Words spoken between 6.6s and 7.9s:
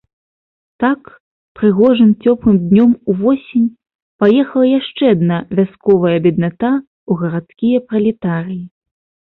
ў гарадскія